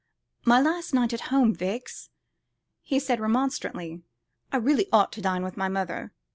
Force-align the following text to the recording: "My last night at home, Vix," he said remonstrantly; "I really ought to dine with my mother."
"My 0.45 0.59
last 0.59 0.95
night 0.95 1.13
at 1.13 1.29
home, 1.29 1.53
Vix," 1.53 2.09
he 2.81 2.97
said 2.99 3.19
remonstrantly; 3.19 4.01
"I 4.51 4.57
really 4.57 4.87
ought 4.91 5.11
to 5.11 5.21
dine 5.21 5.43
with 5.43 5.57
my 5.57 5.69
mother." 5.69 6.11